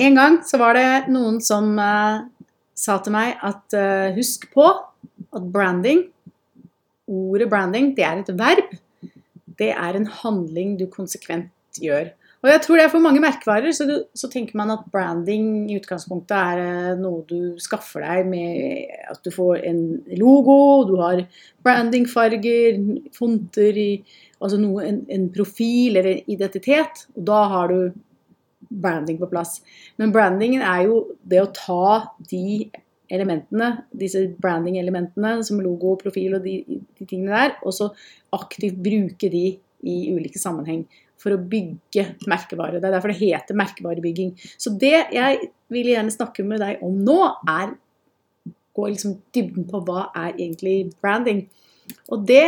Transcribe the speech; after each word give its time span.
En 0.00 0.16
gang 0.16 0.38
så 0.46 0.60
var 0.60 0.78
det 0.78 1.12
noen 1.12 1.40
som 1.44 1.74
uh, 1.76 2.22
sa 2.76 3.00
til 3.04 3.12
meg 3.12 3.36
at 3.44 3.76
uh, 3.76 4.14
husk 4.16 4.48
på 4.54 4.64
at 5.36 5.50
branding, 5.52 6.06
ordet 7.10 7.50
branding, 7.50 7.92
det 7.96 8.06
er 8.06 8.22
et 8.22 8.32
verb. 8.38 8.72
Det 9.60 9.74
er 9.74 9.98
en 9.98 10.08
handling 10.22 10.78
du 10.80 10.86
konsekvent 10.88 11.52
gjør. 11.82 12.14
Og 12.40 12.48
jeg 12.48 12.62
tror 12.64 12.78
det 12.78 12.84
er 12.86 12.92
for 12.94 13.04
mange 13.04 13.20
merkevarer, 13.20 13.68
så, 13.76 13.84
du, 13.84 13.98
så 14.16 14.30
tenker 14.32 14.56
man 14.56 14.72
at 14.72 14.86
branding 14.88 15.68
i 15.68 15.76
utgangspunktet 15.76 16.32
er 16.32 16.94
uh, 16.94 17.00
noe 17.02 17.20
du 17.28 17.60
skaffer 17.60 18.00
deg 18.06 18.30
med 18.32 18.88
at 19.12 19.20
du 19.20 19.28
får 19.34 19.60
en 19.68 19.82
logo, 20.16 20.86
du 20.88 20.96
har 21.02 21.26
brandingfarger, 21.66 22.80
fonter 23.16 23.84
i 23.84 23.92
Altså 24.40 24.56
noe, 24.56 24.80
en, 24.88 25.02
en 25.12 25.26
profil 25.28 25.98
eller 26.00 26.14
en 26.14 26.30
identitet. 26.32 27.02
Og 27.12 27.26
da 27.28 27.42
har 27.52 27.68
du 27.68 27.90
branding 28.70 29.18
på 29.20 29.28
plass. 29.30 29.58
Men 30.00 30.14
brandingen 30.14 30.62
er 30.62 30.86
jo 30.86 31.02
det 31.26 31.42
å 31.42 31.50
ta 31.54 32.14
de 32.30 32.70
elementene, 33.10 33.72
disse 33.90 34.22
branding-elementene 34.40 35.40
som 35.46 35.60
logo 35.62 35.96
profil 35.98 36.38
og 36.38 36.46
de, 36.46 36.60
de, 36.70 37.06
tingene 37.06 37.34
der, 37.34 37.56
og 37.66 37.74
så 37.74 37.90
aktivt 38.36 38.78
bruke 38.82 39.30
de 39.32 39.44
i 39.90 39.96
ulike 40.14 40.38
sammenheng 40.38 40.84
for 41.20 41.34
å 41.34 41.42
bygge 41.50 42.06
merkevare. 42.30 42.78
Det 42.78 42.86
er 42.86 42.94
derfor 42.94 43.12
det 43.12 43.20
heter 43.20 43.58
merkevarebygging. 43.58 44.32
Så 44.60 44.72
det 44.80 45.10
jeg 45.12 45.50
vil 45.72 45.90
gjerne 45.92 46.14
snakke 46.14 46.46
med 46.46 46.62
deg 46.62 46.84
om 46.86 46.94
nå, 47.04 47.18
er 47.50 47.74
gå 48.76 48.86
liksom 48.88 49.18
dybden 49.34 49.66
på 49.68 49.82
hva 49.86 50.06
er 50.14 50.36
egentlig 50.36 50.92
branding. 51.02 51.44
Og 52.10 52.24
det 52.28 52.42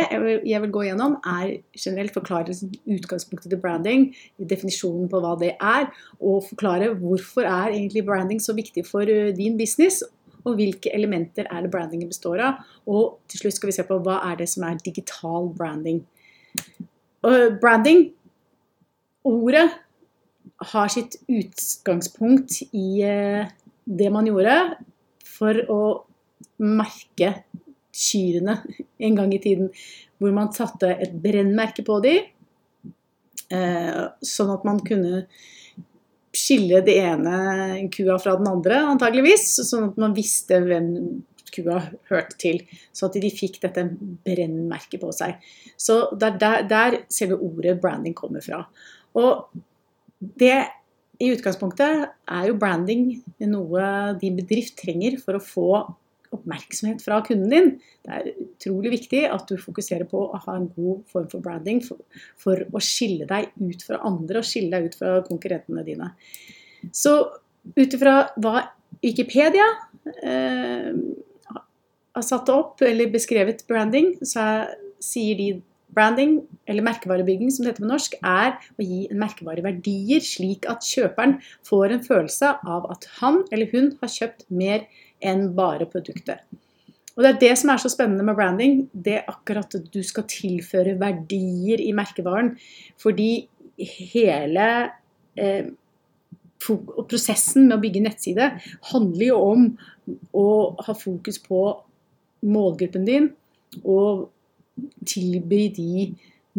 jeg 0.47 0.61
vil 0.63 0.73
gå 0.73 0.85
gjennom, 0.87 1.17
er 1.23 1.57
generelt 1.77 2.15
forklare 2.15 2.55
utgangspunktet 2.83 3.51
til 3.51 3.61
branding, 3.61 4.09
definisjonen 4.39 5.09
på 5.11 5.21
hva 5.23 5.35
det 5.39 5.53
er, 5.57 5.89
og 6.19 6.43
forklare 6.49 6.93
hvorfor 6.99 7.47
er 7.47 7.75
egentlig 7.75 8.05
branding 8.07 8.41
så 8.43 8.55
viktig 8.57 8.85
for 8.87 9.07
eh, 9.09 9.33
din 9.35 9.57
business, 9.59 10.03
og 10.43 10.57
hvilke 10.59 10.91
elementer 10.91 11.47
er 11.47 11.63
det 11.63 11.71
brandingen 11.71 12.09
består 12.11 12.41
av. 12.43 12.63
Og 12.89 13.19
til 13.31 13.43
slutt 13.43 13.57
skal 13.57 13.71
vi 13.71 13.77
se 13.77 13.85
på 13.87 13.99
hva 14.03 14.19
er 14.27 14.41
det 14.41 14.49
som 14.51 14.65
er 14.67 14.81
digital 14.83 15.47
branding. 15.55 16.03
Branding, 17.23 18.09
ordet, 19.23 19.69
har 20.73 20.91
sitt 20.91 21.15
utgangspunkt 21.31 22.61
i 22.75 23.01
eh, 23.03 23.47
det 23.83 24.09
man 24.13 24.27
gjorde 24.27 24.53
for 25.27 25.59
å 25.71 25.79
merke 26.61 27.33
kyrne 27.93 28.59
en 28.99 29.17
gang 29.17 29.33
i 29.35 29.41
tiden. 29.41 29.69
Hvor 30.17 30.33
man 30.35 30.53
satte 30.55 30.89
et 30.93 31.13
brennmerke 31.23 31.85
på 31.85 31.99
dem, 32.03 32.29
eh, 33.51 34.03
sånn 34.23 34.53
at 34.53 34.65
man 34.67 34.79
kunne 34.85 35.25
skille 36.33 36.81
det 36.81 36.95
ene 36.97 37.87
kua 37.93 38.17
fra 38.21 38.35
den 38.39 38.49
andre, 38.49 38.81
antageligvis. 38.95 39.45
Sånn 39.67 39.91
at 39.91 39.99
man 40.01 40.15
visste 40.17 40.61
hvem 40.63 40.89
kua 41.53 41.79
hørte 42.09 42.39
til. 42.41 42.61
Sånn 42.95 43.11
at 43.11 43.19
de 43.21 43.33
fikk 43.33 43.59
dette 43.61 43.85
brennmerket 44.25 45.01
på 45.01 45.11
seg. 45.13 45.37
Så 45.77 46.07
det 46.17 46.31
er 46.31 46.39
der, 46.41 46.63
der 46.69 46.97
selve 47.13 47.37
ordet 47.37 47.77
branding 47.81 48.15
kommer 48.17 48.41
fra. 48.45 48.63
Og 49.19 49.45
det 50.41 50.55
i 51.21 51.29
utgangspunktet 51.29 52.07
er 52.09 52.47
jo 52.49 52.57
branding 52.57 53.09
noe 53.45 53.83
din 54.19 54.39
bedrift 54.39 54.79
trenger 54.81 55.19
for 55.21 55.37
å 55.37 55.43
få 55.43 55.67
oppmerksomhet 56.35 57.03
fra 57.03 57.19
kunden 57.25 57.51
din. 57.53 57.71
Det 58.03 58.17
er 58.17 58.29
utrolig 58.45 58.93
viktig 58.97 59.23
at 59.29 59.47
du 59.49 59.57
fokuserer 59.61 60.07
på 60.09 60.25
å 60.25 60.41
ha 60.45 60.57
en 60.57 60.69
god 60.75 61.03
form 61.11 61.29
for 61.31 61.43
branding 61.45 61.81
for, 61.85 62.01
for 62.41 62.63
å 62.71 62.83
skille 62.83 63.27
deg 63.29 63.51
ut 63.61 63.85
fra 63.85 64.01
andre 64.07 64.41
og 64.41 64.47
skille 64.47 64.73
deg 64.73 64.91
ut 64.91 64.99
fra 64.99 65.17
konkurrentene 65.27 65.85
dine. 65.87 66.11
Så 66.91 67.17
ut 67.77 67.95
ifra 67.95 68.15
hva 68.43 68.65
Wikipedia 69.03 69.65
eh, 70.23 70.89
har 72.13 72.25
satt 72.25 72.49
opp 72.53 72.81
eller 72.85 73.11
beskrevet 73.13 73.65
branding, 73.69 74.13
så 74.21 74.43
er, 74.43 74.73
sier 75.03 75.39
de 75.39 75.53
Branding, 75.93 76.39
eller 76.65 76.85
merkevarebygging 76.85 77.51
som 77.53 77.65
det 77.65 77.73
heter 77.73 77.83
på 77.85 77.89
norsk, 77.91 78.15
er 78.25 78.55
å 78.79 78.85
gi 78.85 79.03
en 79.11 79.19
merkevare 79.21 79.63
verdier, 79.65 80.23
slik 80.25 80.65
at 80.71 80.85
kjøperen 80.87 81.35
får 81.67 81.93
en 81.93 82.05
følelse 82.07 82.49
av 82.65 82.87
at 82.93 83.05
han 83.19 83.43
eller 83.53 83.69
hun 83.73 83.91
har 84.01 84.09
kjøpt 84.09 84.47
mer 84.49 84.87
enn 85.23 85.49
bare 85.57 85.87
produktet. 85.89 86.43
Og 87.13 87.21
Det 87.23 87.29
er 87.29 87.39
det 87.43 87.53
som 87.61 87.69
er 87.69 87.81
så 87.81 87.91
spennende 87.93 88.25
med 88.25 88.35
branding. 88.35 88.89
Det 88.93 89.19
er 89.19 89.29
akkurat 89.29 89.75
at 89.77 89.85
du 89.93 90.01
skal 90.03 90.25
tilføre 90.29 90.97
verdier 90.99 91.81
i 91.81 91.91
merkevaren. 91.93 92.55
Fordi 92.97 93.45
hele 93.77 94.67
eh, 95.37 95.69
prosessen 97.09 97.67
med 97.67 97.77
å 97.77 97.81
bygge 97.83 98.03
nettside 98.03 98.49
handler 98.91 99.25
jo 99.27 99.39
om 99.53 99.65
å 100.33 100.47
ha 100.87 100.95
fokus 100.97 101.39
på 101.43 101.63
målgruppen 102.43 103.05
din 103.07 103.29
og 103.83 104.29
tilby 105.07 105.67
de 105.75 106.07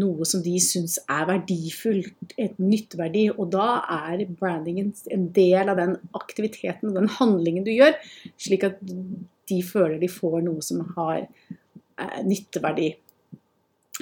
noe 0.01 0.27
som 0.27 0.43
de 0.43 0.55
syns 0.63 0.97
er 1.11 1.27
verdifullt, 1.29 2.35
et 2.41 2.57
nytteverdi. 2.59 3.29
Og 3.35 3.53
da 3.55 3.69
er 4.11 4.25
brandingen 4.39 4.93
en 5.15 5.29
del 5.37 5.71
av 5.71 5.79
den 5.81 5.97
aktiviteten 6.19 6.91
og 6.91 6.99
den 6.99 7.11
handlingen 7.19 7.67
du 7.67 7.73
gjør, 7.75 7.97
slik 8.41 8.67
at 8.71 8.81
de 8.85 9.61
føler 9.65 9.99
de 10.01 10.11
får 10.11 10.41
noe 10.47 10.65
som 10.65 10.83
har 10.97 11.25
eh, 11.25 12.21
nytteverdi. 12.27 12.95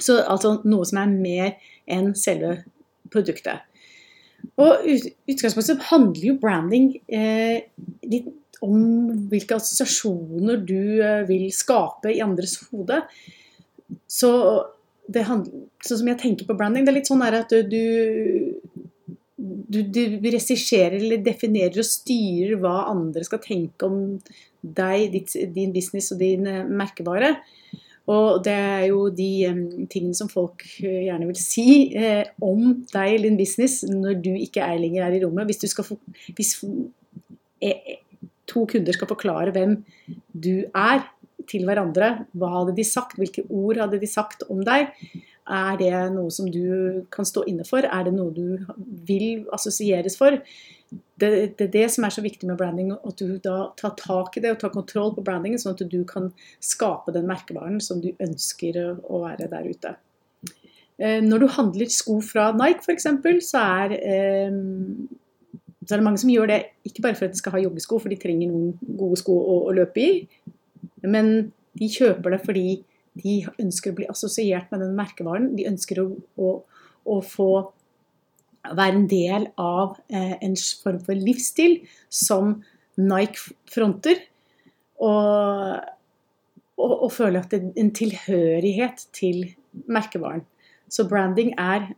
Så 0.01 0.17
altså 0.21 0.57
noe 0.65 0.87
som 0.89 1.03
er 1.03 1.13
mer 1.13 1.51
enn 1.85 2.13
selve 2.17 2.57
produktet. 3.13 3.61
Og 4.59 4.85
utgangspunktet 5.29 5.85
handler 5.91 6.25
jo 6.25 6.39
branding 6.41 6.89
eh, 7.07 7.63
litt 8.09 8.31
om 8.63 9.27
hvilke 9.31 9.57
assosiasjoner 9.59 10.61
du 10.63 11.01
eh, 11.03 11.23
vil 11.27 11.47
skape 11.53 12.13
i 12.13 12.21
andres 12.23 12.57
hode. 12.69 13.01
Så 14.09 14.31
det 15.11 15.25
handler, 15.27 15.65
sånn 15.83 15.99
som 15.99 16.09
jeg 16.11 16.21
tenker 16.21 16.47
på 16.47 16.55
branding, 16.57 16.85
det 16.85 16.93
er 16.93 16.97
litt 16.99 17.09
sånn 17.09 17.23
at 17.27 17.51
du, 17.67 17.83
du, 19.35 19.79
du 19.83 20.01
regisserer 20.23 20.95
eller 20.99 21.23
definerer 21.25 21.81
og 21.81 21.89
styrer 21.89 22.61
hva 22.61 22.85
andre 22.91 23.25
skal 23.27 23.41
tenke 23.43 23.89
om 23.89 23.97
deg, 24.63 25.09
ditt, 25.11 25.35
din 25.55 25.73
business 25.75 26.13
og 26.15 26.21
din 26.23 26.47
merkevare. 26.71 27.35
Og 28.11 28.41
det 28.43 28.53
er 28.53 28.85
jo 28.89 29.05
de 29.15 29.29
um, 29.47 29.61
tingene 29.91 30.17
som 30.17 30.27
folk 30.31 30.65
uh, 30.83 31.03
gjerne 31.05 31.27
vil 31.29 31.39
si 31.39 31.67
uh, 31.95 32.25
om 32.43 32.83
deg 32.91 33.13
eller 33.13 33.29
din 33.29 33.39
business 33.39 33.79
når 33.87 34.17
du 34.25 34.33
ikke 34.35 34.63
er 34.65 34.81
lenger 34.81 35.05
er 35.05 35.15
i 35.15 35.21
rommet. 35.23 35.47
Hvis, 35.47 35.75
få, 35.79 35.95
hvis 36.35 36.51
to 38.49 38.65
kunder 38.67 38.95
skal 38.95 39.11
forklare 39.11 39.55
hvem 39.55 39.77
du 40.35 40.65
er, 40.67 41.05
til 41.49 41.67
hverandre. 41.67 42.13
Hva 42.37 42.49
hadde 42.59 42.75
de 42.77 42.85
sagt? 42.87 43.17
Hvilke 43.19 43.45
ord 43.49 43.81
hadde 43.81 44.01
de 44.01 44.09
sagt 44.09 44.45
om 44.49 44.63
deg? 44.65 44.93
Er 45.43 45.79
det 45.79 45.91
noe 46.13 46.31
som 46.31 46.47
du 46.51 47.03
kan 47.11 47.27
stå 47.27 47.43
inne 47.51 47.65
for? 47.67 47.83
Er 47.83 48.07
det 48.07 48.13
noe 48.15 48.31
du 48.35 48.63
vil 49.07 49.43
assosieres 49.55 50.15
for? 50.19 50.37
Det, 51.19 51.29
er 51.57 51.71
det 51.73 51.87
som 51.91 52.05
er 52.05 52.13
så 52.13 52.21
viktig 52.23 52.47
med 52.47 52.59
branding, 52.59 52.93
at 52.93 53.19
du 53.19 53.37
da 53.41 53.73
tar 53.79 53.95
tak 53.99 54.37
i 54.37 54.43
det 54.43 54.53
og 54.53 54.61
tar 54.61 54.73
kontroll 54.75 55.13
på 55.15 55.23
brandingen, 55.25 55.59
sånn 55.59 55.75
at 55.75 55.83
du 55.89 56.01
kan 56.07 56.29
skape 56.63 57.15
den 57.15 57.27
merkevaren 57.29 57.79
som 57.81 58.01
du 58.03 58.11
ønsker 58.21 58.79
å 58.85 59.23
være 59.23 59.49
der 59.51 59.69
ute. 59.71 59.95
Eh, 61.01 61.19
når 61.25 61.43
du 61.43 61.47
handler 61.55 61.91
sko 61.91 62.19
fra 62.23 62.51
Nike 62.55 62.85
f.eks., 62.85 63.09
så 63.49 63.65
eh, 63.97 64.53
så 65.83 65.95
er 65.95 65.99
det 65.99 66.05
mange 66.05 66.21
som 66.21 66.31
gjør 66.31 66.47
det 66.47 66.59
ikke 66.87 67.03
bare 67.03 67.17
for 67.17 67.27
at 67.27 67.33
de 67.33 67.39
skal 67.39 67.57
ha 67.57 67.63
joggesko, 67.63 67.99
for 67.99 68.11
de 68.11 68.19
trenger 68.19 68.51
noen 68.51 68.97
gode 68.99 69.19
sko 69.19 69.35
å, 69.35 69.55
å 69.67 69.73
løpe 69.75 69.99
i, 70.03 70.11
men 71.03 71.51
de 71.79 71.89
kjøper 71.89 72.35
det 72.35 72.41
fordi 72.45 72.67
de 73.19 73.37
ønsker 73.61 73.93
å 73.93 73.97
bli 73.97 74.09
assosiert 74.09 74.71
med 74.73 74.81
den 74.81 74.93
merkevaren. 74.97 75.51
De 75.57 75.67
ønsker 75.69 76.01
å, 76.01 76.07
å, 76.37 76.51
å 77.05 77.17
få 77.25 77.49
være 78.63 78.95
en 78.97 79.09
del 79.11 79.47
av 79.59 79.97
eh, 80.09 80.37
en 80.41 80.55
form 80.83 81.01
for 81.03 81.19
livsstil 81.19 81.81
som 82.09 82.55
Nike 82.97 83.53
fronter. 83.69 84.21
Og, 85.03 85.83
og, 86.79 86.93
og 86.93 87.11
føle 87.13 87.41
at 87.41 87.51
det 87.51 87.59
er 87.59 87.83
en 87.83 87.93
tilhørighet 87.95 89.07
til 89.15 89.45
merkevaren. 89.89 90.45
Så 90.93 91.05
branding 91.09 91.53
er, 91.59 91.89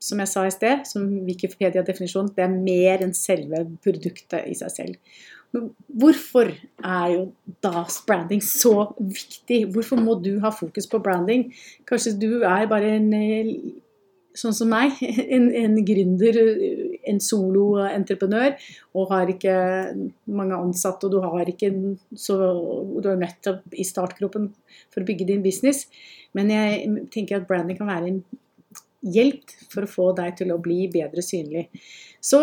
som 0.00 0.22
jeg 0.22 0.30
sa 0.30 0.44
i 0.46 0.54
sted, 0.54 0.84
som 0.86 1.06
Wikipedia-definisjon, 1.26 2.32
det 2.36 2.44
er 2.46 2.52
mer 2.52 3.02
enn 3.04 3.14
selve 3.16 3.64
produktet 3.84 4.46
i 4.50 4.54
seg 4.58 4.74
selv. 4.74 5.14
Hvorfor 5.50 6.52
er 6.84 7.06
jo 7.10 7.22
da 7.64 7.82
branding 8.06 8.42
så 8.44 8.92
viktig? 8.98 9.64
Hvorfor 9.74 9.98
må 9.98 10.14
du 10.22 10.36
ha 10.44 10.52
fokus 10.54 10.86
på 10.86 11.00
branding? 11.02 11.48
Kanskje 11.88 12.14
du 12.22 12.44
er 12.46 12.68
bare 12.70 12.92
en 13.00 13.08
eh, 13.16 13.50
sånn 14.36 14.54
som 14.54 14.70
meg, 14.70 14.94
en, 15.36 15.48
en 15.58 15.74
gründer, 15.86 16.38
en 17.10 17.18
soloentreprenør, 17.24 18.54
og 18.94 19.10
har 19.10 19.32
ikke 19.32 19.56
mange 20.30 20.60
ansatte, 20.60 21.08
og 21.08 21.16
du 21.16 21.20
har 21.24 21.50
ikke 21.50 21.72
så 22.14 22.38
Du 23.00 23.10
er 23.10 23.18
nettopp 23.18 23.74
i 23.74 23.86
startgropen 23.86 24.52
for 24.92 25.02
å 25.02 25.08
bygge 25.08 25.26
din 25.32 25.42
business. 25.42 25.88
Men 26.36 26.52
jeg 26.54 27.08
tenker 27.10 27.40
at 27.40 27.50
branding 27.50 27.80
kan 27.80 27.90
være 27.90 28.12
en 28.12 28.22
hjelp 29.00 29.50
for 29.72 29.86
å 29.86 29.90
få 29.90 30.10
deg 30.14 30.36
til 30.38 30.52
å 30.52 30.60
bli 30.62 30.84
bedre 30.92 31.24
synlig. 31.24 31.66
Så 32.22 32.42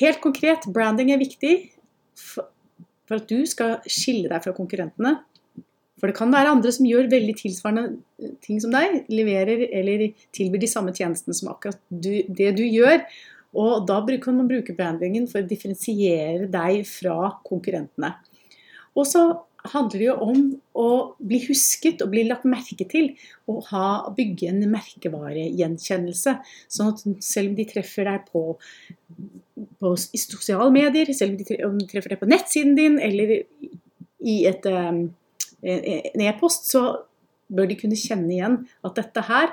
helt 0.00 0.20
konkret, 0.22 0.68
branding 0.70 1.14
er 1.14 1.22
viktig 1.22 1.54
for 2.18 3.18
at 3.18 3.28
du 3.30 3.44
skal 3.48 3.78
skille 3.90 4.30
deg 4.30 4.42
fra 4.44 4.54
konkurrentene. 4.56 5.18
For 6.00 6.10
det 6.10 6.18
kan 6.18 6.32
være 6.34 6.56
andre 6.56 6.72
som 6.74 6.88
gjør 6.88 7.06
veldig 7.12 7.36
tilsvarende 7.38 8.34
ting 8.44 8.58
som 8.60 8.74
deg, 8.74 9.04
leverer 9.12 9.68
eller 9.70 10.08
tilbyr 10.36 10.64
de 10.64 10.70
samme 10.70 10.92
tjenestene 10.96 11.36
som 11.36 11.52
akkurat 11.52 11.80
du, 11.88 12.24
det 12.28 12.50
du 12.58 12.64
gjør. 12.66 13.00
Og 13.54 13.86
da 13.86 14.00
kan 14.20 14.36
man 14.36 14.50
bruke 14.50 14.74
brandingen 14.74 15.28
for 15.30 15.40
å 15.40 15.48
differensiere 15.48 16.48
deg 16.50 16.82
fra 16.90 17.36
konkurrentene. 17.46 18.10
Og 18.98 19.06
så 19.06 19.22
handler 19.72 20.00
det 20.00 20.08
jo 20.08 20.16
om 20.26 20.40
å 20.76 20.88
bli 21.22 21.40
husket 21.46 22.02
og 22.04 22.10
bli 22.12 22.26
lagt 22.28 22.44
merke 22.48 22.86
til. 22.90 23.12
Og 23.50 23.64
ha, 23.70 24.10
bygge 24.16 24.50
en 24.50 24.60
merkevaregjenkjennelse. 24.74 26.36
Sånn 26.68 26.92
at 26.92 27.04
selv 27.24 27.52
om 27.52 27.56
de 27.58 27.68
treffer 27.70 28.10
deg 28.10 28.26
på, 28.28 28.44
på 29.54 29.94
i 29.94 30.20
sosiale 30.20 30.70
medier, 30.74 31.10
selv 31.14 31.38
om 31.66 31.78
de 31.78 31.88
treffer 31.90 32.14
deg 32.14 32.22
på 32.22 32.30
nettsiden 32.30 32.74
din 32.78 32.96
eller 33.02 33.36
i 34.24 34.38
et, 34.48 34.66
um, 34.66 35.04
en 35.62 36.24
e-post, 36.26 36.70
så 36.72 36.86
bør 37.54 37.68
de 37.70 37.76
kunne 37.78 37.98
kjenne 37.98 38.32
igjen 38.32 38.62
at 38.86 38.96
dette 38.98 39.24
her 39.28 39.52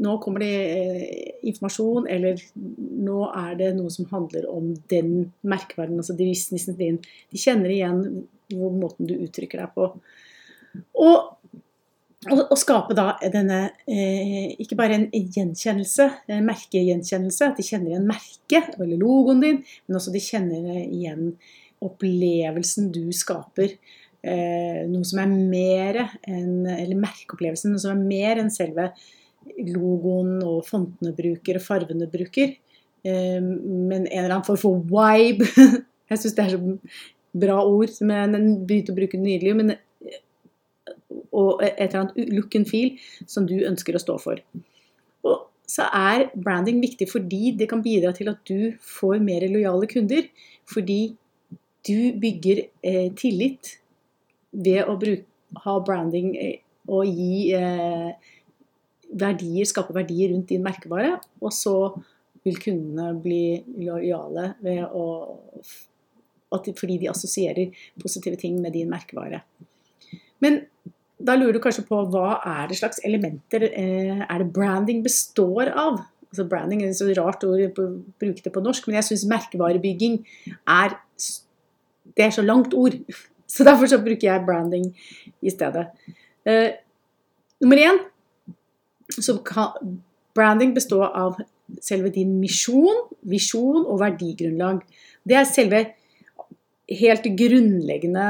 nå 0.00 0.16
kommer 0.22 0.40
det 0.40 0.52
eh, 0.72 1.32
informasjon, 1.50 2.06
eller 2.08 2.40
nå 2.56 3.18
er 3.28 3.56
det 3.58 3.70
noe 3.76 3.92
som 3.92 4.08
handler 4.12 4.46
om 4.48 4.70
den 4.88 5.32
merkevaren, 5.44 5.98
altså 6.00 6.16
businessen 6.16 6.78
din. 6.78 6.98
De 7.32 7.40
kjenner 7.40 7.72
igjen 7.72 8.00
måten 8.52 9.08
du 9.08 9.14
uttrykker 9.18 9.62
deg 9.62 9.74
på. 9.76 9.90
Og 11.00 11.31
å 12.30 12.54
skape 12.58 12.94
da 12.94 13.16
denne 13.32 13.72
eh, 13.90 14.52
ikke 14.62 14.76
bare 14.78 14.94
en 14.94 15.08
gjenkjennelse, 15.10 16.04
en 16.30 16.46
merkegjenkjennelse, 16.46 17.48
at 17.48 17.58
de 17.58 17.66
kjenner 17.66 17.90
igjen 17.92 18.06
merket 18.06 18.76
eller 18.76 19.00
logoen 19.00 19.42
din, 19.42 19.58
men 19.88 19.98
også 19.98 20.14
de 20.14 20.22
kjenner 20.22 20.68
igjen 20.84 21.32
opplevelsen 21.82 22.92
du 22.94 23.08
skaper. 23.16 23.74
Eh, 24.22 24.84
noe 24.86 25.02
som 25.02 25.18
er 25.18 25.30
mer 25.34 25.96
enn 26.30 26.68
Eller 26.70 26.94
merkeopplevelsen, 26.94 27.72
noe 27.74 27.82
som 27.82 27.96
er 27.96 28.04
mer 28.06 28.38
enn 28.38 28.52
selve 28.54 28.92
logoen 29.66 30.36
og 30.46 30.60
fontene 30.68 31.10
bruker 31.16 31.58
og 31.58 31.64
farvene 31.64 32.06
bruker. 32.10 32.54
Eh, 33.02 33.40
men 33.42 34.04
en 34.04 34.12
eller 34.12 34.36
annen 34.36 34.46
form 34.46 34.62
for 34.62 34.84
vibe. 34.86 35.48
Jeg 36.12 36.22
syns 36.22 36.36
det 36.38 36.44
er 36.44 36.54
så 36.54 36.62
bra 37.42 37.62
ord, 37.64 37.96
men 38.04 38.36
den 38.36 38.48
begynte 38.68 38.94
å 38.94 38.98
bruke 39.00 39.18
nylig. 39.18 39.56
Men, 39.58 39.74
og 41.32 41.62
et 41.64 41.80
eller 41.80 42.04
annet 42.04 42.34
look 42.34 42.54
and 42.58 42.68
feel 42.68 42.94
som 43.26 43.46
du 43.48 43.58
ønsker 43.66 43.96
å 43.96 44.02
stå 44.02 44.18
for. 44.22 44.42
Og 45.26 45.48
så 45.68 45.86
er 45.96 46.28
branding 46.34 46.82
viktig 46.82 47.08
fordi 47.10 47.54
det 47.58 47.68
kan 47.70 47.82
bidra 47.84 48.12
til 48.16 48.30
at 48.32 48.42
du 48.48 48.74
får 48.84 49.22
mer 49.24 49.46
lojale 49.50 49.88
kunder. 49.90 50.26
Fordi 50.68 51.14
du 51.86 52.12
bygger 52.22 52.66
eh, 52.86 53.08
tillit 53.18 53.76
ved 54.52 54.84
å 54.86 54.96
bruke, 55.00 55.26
ha 55.64 55.74
branding 55.84 56.32
eh, 56.40 56.60
og 56.88 57.08
gi 57.08 57.52
eh, 57.56 58.12
verdier, 59.12 59.68
skape 59.68 59.94
verdier 59.96 60.32
rundt 60.32 60.52
din 60.52 60.64
merkevare. 60.64 61.16
Og 61.42 61.52
så 61.54 61.76
vil 62.42 62.58
kundene 62.62 63.12
bli 63.22 63.62
lojale 63.86 64.54
ved 64.64 64.84
å 64.88 65.06
fordi 66.52 66.98
de 67.00 67.08
assosierer 67.08 67.70
positive 68.02 68.36
ting 68.36 68.58
med 68.60 68.74
din 68.76 68.90
merkevare. 68.90 69.38
Men 70.44 70.58
da 71.26 71.36
lurer 71.38 71.56
du 71.56 71.62
kanskje 71.62 71.84
på 71.88 72.00
hva 72.12 72.38
er 72.48 72.70
det 72.70 72.78
slags 72.78 73.02
elementer 73.06 73.68
eh, 73.68 74.22
er 74.22 74.42
det 74.42 74.52
branding 74.54 75.02
består 75.04 75.70
av? 75.70 76.00
Altså 76.32 76.46
Branding 76.48 76.80
er 76.80 76.88
et 76.88 76.96
så 76.96 77.10
rart 77.12 77.42
ord 77.44 77.60
å 77.60 77.88
bruke 78.20 78.40
det 78.40 78.52
på 78.54 78.62
norsk, 78.64 78.86
men 78.88 78.96
jeg 78.96 79.10
syns 79.10 79.26
merkevarebygging 79.28 80.22
er 80.64 80.96
Det 82.16 82.24
er 82.24 82.32
så 82.34 82.42
langt 82.42 82.74
ord. 82.74 82.96
Så 83.52 83.66
derfor 83.68 83.84
så 83.86 83.98
bruker 84.00 84.30
jeg 84.30 84.44
branding 84.46 84.86
i 85.44 85.50
stedet. 85.52 85.82
Uh, 86.48 86.72
nummer 87.60 87.76
én 87.76 87.98
så 89.12 89.34
kan 89.44 89.98
branding 90.32 90.72
bestå 90.72 91.02
av 91.04 91.36
selve 91.84 92.08
din 92.14 92.38
misjon, 92.40 93.02
visjon 93.28 93.84
og 93.84 94.00
verdigrunnlag. 94.00 94.80
Det 95.28 95.36
er 95.36 95.44
selve 95.44 95.82
helt 96.88 97.28
grunnleggende 97.36 98.26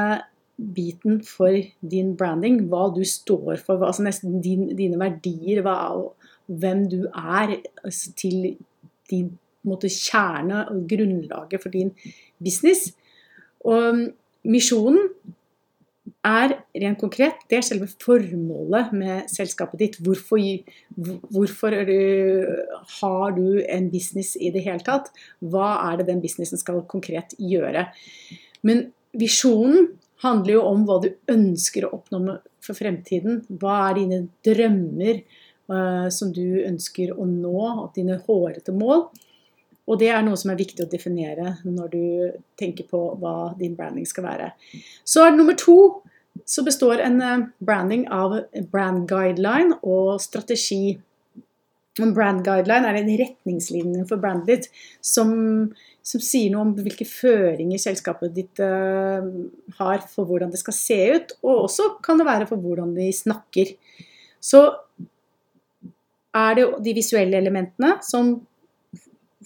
biten 0.57 1.23
for 1.27 1.57
din 1.81 2.15
branding, 2.17 2.67
hva 2.71 2.89
du 2.95 3.03
står 3.09 3.57
for, 3.65 3.83
altså 3.83 4.05
nesten 4.07 4.41
din, 4.45 4.69
dine 4.77 4.99
verdier, 5.01 5.63
hva, 5.65 5.77
hvem 6.47 6.85
du 6.91 7.01
er, 7.09 7.57
altså 7.83 8.13
til 8.19 8.57
din 9.11 9.31
måte, 9.67 9.91
kjerne 9.91 10.67
og 10.71 10.85
grunnlaget 10.91 11.63
for 11.63 11.73
din 11.73 11.93
business. 12.43 12.91
Og 13.65 14.09
misjonen 14.43 15.11
er 16.27 16.55
rent 16.79 16.99
konkret 17.01 17.41
det 17.51 17.59
er 17.59 17.65
selve 17.67 17.89
formålet 18.03 18.93
med 18.95 19.31
selskapet 19.31 19.81
ditt. 19.81 19.99
Hvorfor, 20.03 20.39
hvorfor 21.35 21.77
har 22.99 23.37
du 23.37 23.47
en 23.63 23.91
business 23.91 24.37
i 24.39 24.51
det 24.55 24.65
hele 24.67 24.83
tatt? 24.87 25.11
Hva 25.41 25.75
er 25.91 26.01
det 26.01 26.09
den 26.11 26.23
businessen 26.23 26.61
skal 26.61 26.83
konkret 26.91 27.35
gjøre? 27.39 27.89
Men 28.63 28.91
visjonen 29.19 29.93
handler 30.23 30.57
jo 30.57 30.65
om 30.71 30.87
hva 30.89 31.01
du 31.03 31.11
ønsker 31.31 31.87
å 31.87 31.93
oppnå 31.99 32.39
for 32.63 32.79
fremtiden. 32.79 33.43
Hva 33.61 33.79
er 33.89 33.99
dine 33.99 34.21
drømmer 34.47 35.23
uh, 35.73 36.09
som 36.15 36.33
du 36.35 36.63
ønsker 36.63 37.15
å 37.15 37.27
nå, 37.29 37.59
og 37.59 37.93
dine 37.97 38.21
hårete 38.27 38.75
mål. 38.77 39.09
Og 39.91 39.99
det 39.99 40.13
er 40.15 40.23
noe 40.23 40.39
som 40.39 40.53
er 40.53 40.61
viktig 40.61 40.85
å 40.85 40.91
definere 40.91 41.57
når 41.67 41.89
du 41.91 42.05
tenker 42.59 42.87
på 42.89 43.01
hva 43.19 43.53
din 43.59 43.75
branding 43.79 44.07
skal 44.07 44.29
være. 44.29 44.53
Så 45.03 45.25
er 45.25 45.33
det 45.33 45.41
nummer 45.41 45.59
to 45.59 45.79
så 46.45 46.63
består 46.65 46.99
en 46.99 47.23
eh, 47.23 47.47
branding 47.59 48.07
av 48.09 48.39
brand 48.73 49.09
guideline 49.09 49.79
og 49.83 50.21
strategi. 50.23 50.99
En 52.01 52.15
brand 52.17 52.45
guideline 52.45 52.89
er 52.89 52.99
en 53.01 53.11
retningslinje 53.21 54.07
for 54.09 54.23
brandet 54.23 54.49
ditt 54.49 54.85
som 55.05 55.33
som 56.03 56.23
sier 56.23 56.51
noe 56.51 56.67
om 56.67 56.73
hvilke 56.75 57.07
føringer 57.07 57.81
selskapet 57.81 58.35
ditt 58.35 58.63
uh, 58.63 59.23
har 59.79 60.07
for 60.11 60.27
hvordan 60.27 60.51
det 60.51 60.61
skal 60.61 60.77
se 60.77 60.99
ut, 61.15 61.35
og 61.47 61.67
også 61.69 61.89
kan 62.05 62.19
det 62.19 62.27
være 62.29 62.49
for 62.51 62.63
hvordan 62.63 62.97
de 62.97 63.11
snakker. 63.15 63.75
Så 64.43 64.65
er 66.35 66.59
det 66.59 66.67
de 66.83 66.97
visuelle 66.97 67.39
elementene, 67.39 67.95
som 68.03 68.35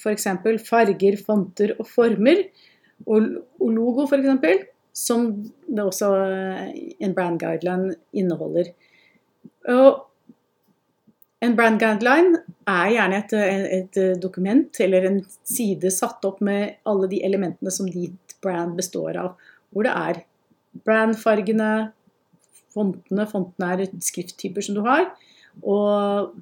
f.eks. 0.00 0.28
farger, 0.64 1.18
fonter 1.20 1.74
og 1.76 1.88
former, 1.88 2.42
og, 3.04 3.28
og 3.60 3.70
logo 3.76 4.08
f.eks., 4.08 4.66
som 4.96 5.28
det 5.68 5.82
også 5.82 6.06
eh, 6.24 6.68
en 7.04 7.12
brand 7.12 7.36
guideline 7.40 7.98
inneholder. 8.16 8.70
Og 9.68 10.05
en 11.44 11.56
brand 11.56 11.80
guideline 11.80 12.40
er 12.70 12.92
gjerne 12.94 13.18
et, 13.20 13.34
et, 13.78 13.98
dokument 14.22 14.80
eller 14.80 15.08
en 15.10 15.18
side 15.44 15.90
satt 15.92 16.24
opp 16.24 16.40
med 16.44 16.78
alle 16.88 17.10
de 17.12 17.20
elementene 17.26 17.72
som 17.74 17.88
ditt 17.90 18.36
brand 18.44 18.76
består 18.78 19.18
av. 19.20 19.34
Hvor 19.70 19.86
det 19.86 19.92
er 19.92 20.22
brandfargene, 20.86 21.70
fontene 22.76 23.26
Fontene 23.28 23.72
er 23.74 23.92
skrifttyper 24.04 24.64
som 24.64 24.78
du 24.78 24.82
har. 24.86 25.10
Og 25.64 26.32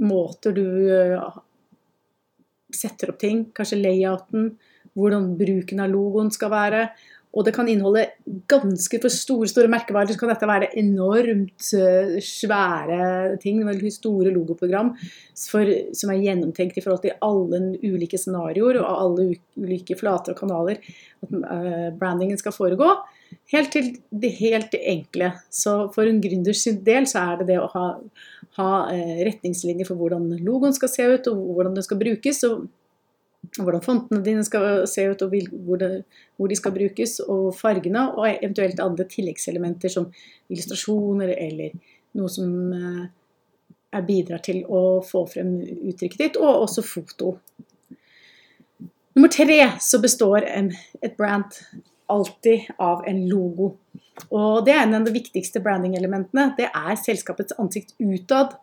måter 0.00 0.54
du 0.56 0.66
eh, 0.94 1.38
setter 2.74 3.12
opp 3.12 3.20
ting. 3.22 3.46
Kanskje 3.54 3.80
layouten. 3.80 4.52
Hvordan 4.98 5.32
bruken 5.38 5.82
av 5.82 5.90
logoen 5.92 6.30
skal 6.34 6.52
være. 6.52 6.84
Og 7.30 7.44
det 7.46 7.52
kan 7.54 7.68
inneholde 7.70 8.08
ganske 8.50 8.98
for 9.02 9.12
store 9.14 9.46
store 9.50 9.70
merkevarer. 9.70 10.10
Så 10.10 10.18
kan 10.18 10.32
dette 10.32 10.48
være 10.50 10.72
enormt 10.80 11.68
eh, 11.78 12.16
svære 12.26 13.36
ting, 13.42 13.60
veldig 13.66 13.92
store 13.94 14.32
logoprogram 14.34 14.90
for, 15.38 15.70
som 15.94 16.10
er 16.10 16.24
gjennomtenkt 16.24 16.80
i 16.80 16.82
forhold 16.82 17.04
til 17.04 17.14
alle 17.22 17.62
ulike 17.86 18.18
scenarioer 18.18 18.80
og 18.82 18.90
alle 18.90 19.28
ulike 19.60 19.98
flater 20.00 20.34
og 20.34 20.42
kanaler 20.42 20.82
at 21.20 21.32
uh, 21.36 21.88
brandingen 22.00 22.38
skal 22.40 22.54
foregå. 22.56 22.90
Helt 23.52 23.70
til 23.76 23.92
det 24.10 24.32
helt 24.40 24.74
enkle. 24.80 25.30
Så 25.54 25.76
for 25.94 26.10
en 26.10 26.18
gründers 26.22 26.64
del 26.82 27.06
så 27.06 27.22
er 27.28 27.40
det 27.40 27.52
det 27.52 27.60
å 27.62 27.70
ha, 27.76 27.86
ha 28.58 28.70
uh, 28.90 29.16
retningslinjer 29.28 29.86
for 29.86 30.00
hvordan 30.00 30.32
logoen 30.42 30.74
skal 30.74 30.90
se 30.90 31.06
ut 31.06 31.30
og 31.30 31.46
hvordan 31.54 31.78
den 31.78 31.86
skal 31.86 32.02
brukes. 32.02 32.42
og 32.50 32.66
hvordan 33.56 33.82
fontene 33.82 34.22
dine 34.24 34.44
skal 34.46 34.84
se 34.90 35.06
ut, 35.10 35.22
og 35.24 35.34
hvor, 35.66 36.48
de 36.48 36.58
skal 36.58 36.74
brukes, 36.74 37.18
og 37.24 37.54
fargene, 37.56 38.06
og 38.14 38.28
eventuelt 38.30 38.82
andre 38.84 39.06
tilleggselementer 39.10 39.92
som 39.92 40.10
illustrasjoner 40.52 41.32
eller 41.36 41.74
noe 42.18 42.30
som 42.30 42.52
eh, 42.76 44.02
bidrar 44.06 44.42
til 44.44 44.62
å 44.68 45.00
få 45.06 45.24
frem 45.30 45.56
uttrykket 45.64 46.24
ditt, 46.24 46.40
og 46.40 46.66
også 46.66 46.84
foto. 46.86 47.36
Nummer 49.16 49.32
tre 49.32 49.58
så 49.82 49.98
består 50.02 50.46
et 50.46 51.16
brand 51.18 51.56
alltid 52.10 52.70
av 52.78 53.04
en 53.08 53.24
logo. 53.28 53.74
Og 54.30 54.64
det 54.66 54.74
er 54.74 54.84
en 54.84 54.98
av 55.00 55.06
de 55.06 55.14
viktigste 55.14 55.62
branding-elementene. 55.64 56.52
Det 56.58 56.68
er 56.68 56.98
selskapets 56.98 57.56
ansikt 57.58 57.94
utad. 57.98 58.56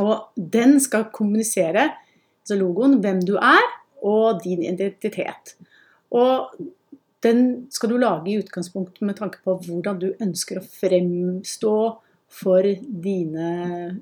Og 0.00 0.32
den 0.36 0.78
skal 0.80 1.10
kommunisere, 1.12 1.90
altså 2.42 2.58
logoen, 2.58 3.00
hvem 3.00 3.22
du 3.26 3.36
er, 3.38 3.66
og 4.02 4.42
din 4.44 4.64
identitet. 4.66 5.54
Og 6.10 6.50
den 7.22 7.68
skal 7.70 7.92
du 7.92 8.00
lage 8.02 8.32
i 8.32 8.38
utgangspunktet 8.42 9.02
med 9.06 9.14
tanke 9.20 9.38
på 9.44 9.54
hvordan 9.62 10.00
du 10.02 10.08
ønsker 10.20 10.58
å 10.58 10.66
fremstå 10.66 11.76
for 12.32 12.66
dine 13.04 14.00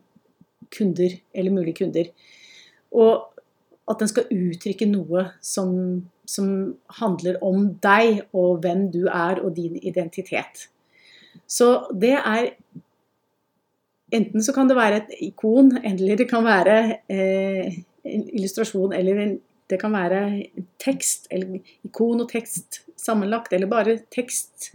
kunder, 0.73 1.19
eller 1.35 1.53
mulige 1.53 1.83
kunder. 1.83 2.09
Og 2.97 3.29
at 3.91 4.01
den 4.01 4.11
skal 4.11 4.31
uttrykke 4.31 4.89
noe 4.89 5.27
som, 5.45 5.73
som 6.25 6.51
handler 7.01 7.41
om 7.45 7.73
deg 7.83 8.25
og 8.33 8.63
hvem 8.65 8.87
du 8.95 9.03
er 9.11 9.43
og 9.43 9.57
din 9.59 9.77
identitet. 9.83 10.69
Så 11.47 11.91
det 11.93 12.17
er 12.19 12.55
Enten 14.11 14.43
så 14.43 14.51
kan 14.51 14.67
det 14.67 14.75
være 14.75 14.97
et 14.99 15.11
ikon, 15.23 15.69
eller 15.87 16.17
det 16.19 16.25
kan 16.27 16.43
være 16.43 16.73
eh, 17.07 17.77
illustrasjon, 18.05 18.95
eller 18.97 19.23
en, 19.25 19.35
det 19.71 19.79
kan 19.81 19.93
være 19.95 20.23
tekst, 20.83 21.29
eller 21.31 21.61
ikon 21.87 22.25
og 22.25 22.31
tekst 22.33 22.83
sammenlagt, 22.99 23.53
eller 23.53 23.71
bare 23.71 23.99
tekst. 24.13 24.71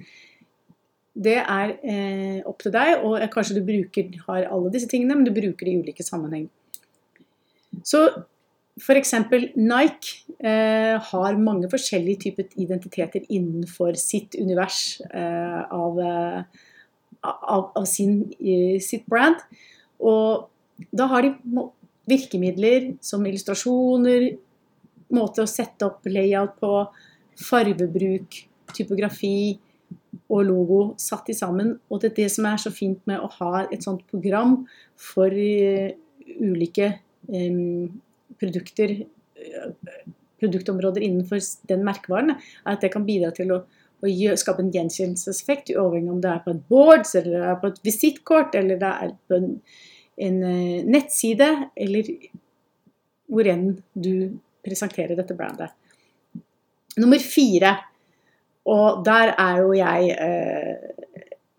Det 1.16 1.38
er 1.40 1.76
eh, 1.80 2.40
opp 2.48 2.64
til 2.64 2.74
deg, 2.76 3.02
og 3.08 3.20
kanskje 3.34 3.60
du 3.60 3.66
bruker, 3.68 4.14
har 4.28 4.48
alle 4.52 4.72
disse 4.74 4.90
tingene, 4.92 5.18
men 5.18 5.28
du 5.28 5.34
bruker 5.36 5.68
det 5.68 5.74
i 5.74 5.82
ulike 5.84 6.06
sammenheng. 6.06 6.48
Så 7.84 8.08
F.eks. 8.76 9.14
Nike 9.56 10.36
eh, 10.44 11.00
har 11.00 11.38
mange 11.40 11.70
forskjellige 11.72 12.26
typer 12.26 12.50
identiteter 12.60 13.24
innenfor 13.30 13.96
sitt 14.00 14.36
univers 14.36 15.00
eh, 15.08 15.62
av, 15.72 16.00
eh, 16.04 16.66
av, 17.24 17.70
av 17.72 17.86
sin, 17.88 18.26
sitt 18.84 19.08
brand. 19.08 19.40
Og 20.04 20.50
da 20.92 21.08
har 21.08 21.24
de 21.24 21.32
virkemidler 22.10 22.94
som 23.04 23.26
illustrasjoner, 23.26 24.30
måte 25.16 25.44
å 25.44 25.50
sette 25.50 25.88
opp 25.88 26.08
layout 26.10 26.58
på, 26.62 26.74
farvebruk, 27.36 28.38
typografi 28.76 29.58
og 30.32 30.42
logo 30.48 30.80
satt 31.02 31.30
i 31.32 31.38
sammen. 31.38 31.74
Og 31.92 32.02
det 32.02 32.12
er 32.12 32.18
det 32.22 32.30
som 32.34 32.48
er 32.50 32.62
så 32.62 32.72
fint 32.74 33.02
med 33.10 33.22
å 33.22 33.32
ha 33.40 33.66
et 33.66 33.84
sånt 33.86 34.06
program 34.12 34.62
for 35.00 35.34
uh, 35.34 35.90
ulike 36.40 36.92
um, 37.30 37.90
produkter, 38.42 38.98
produktområder 40.42 41.06
innenfor 41.06 41.42
den 41.70 41.84
merkevaren, 41.88 42.38
er 42.38 42.78
at 42.78 42.84
det 42.84 42.92
kan 42.94 43.06
bidra 43.08 43.32
til 43.36 43.54
å, 43.56 43.60
å 44.04 44.14
skape 44.40 44.64
en 44.64 44.72
gjenkjennelseseffekt, 44.74 45.74
uavhengig 45.76 46.16
om 46.16 46.24
det 46.24 46.32
er 46.32 46.42
på 46.46 46.56
et 46.56 46.64
boards, 46.72 47.16
eller 47.20 47.38
det 47.38 47.52
er 47.52 47.60
på 47.62 47.72
et 47.72 47.84
visittkort, 47.86 48.58
eller 48.58 48.82
det 48.82 48.92
er 49.06 49.14
på 49.30 49.38
en, 49.40 49.54
en 50.18 50.44
eh, 50.44 50.86
nettside, 50.88 51.50
eller 51.76 52.12
hvor 53.32 53.50
enn 53.50 53.68
du 53.94 54.38
presenterer 54.66 55.18
dette 55.18 55.38
brandet. 55.38 55.74
Nummer 56.96 57.20
fire, 57.20 57.76
og 58.66 59.04
der 59.06 59.34
er 59.38 59.62
jo 59.62 59.74
jeg 59.78 60.14
eh, 60.16 60.96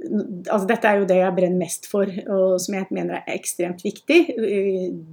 altså 0.07 0.67
Dette 0.69 0.89
er 0.89 1.01
jo 1.01 1.07
det 1.09 1.19
jeg 1.19 1.35
brenner 1.35 1.59
mest 1.59 1.89
for, 1.91 2.11
og 2.31 2.57
som 2.63 2.77
jeg 2.77 2.87
mener 2.95 3.21
er 3.21 3.37
ekstremt 3.37 3.83
viktig. 3.85 4.21